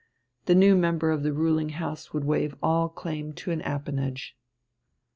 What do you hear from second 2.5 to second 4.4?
all claim to an appanage.